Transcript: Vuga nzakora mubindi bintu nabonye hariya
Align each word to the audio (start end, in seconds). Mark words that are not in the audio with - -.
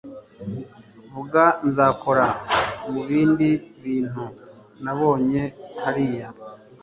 Vuga 1.13 1.43
nzakora 1.67 2.25
mubindi 2.91 3.49
bintu 3.83 4.23
nabonye 4.83 5.43
hariya 5.81 6.27